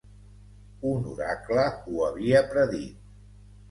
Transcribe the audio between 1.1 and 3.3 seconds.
oracle ho havia predit.